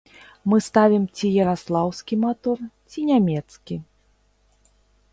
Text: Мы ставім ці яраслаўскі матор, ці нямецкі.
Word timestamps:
Мы 0.51 0.57
ставім 0.67 1.03
ці 1.15 1.27
яраслаўскі 1.43 2.13
матор, 2.25 2.57
ці 2.95 2.99
нямецкі. 3.13 3.75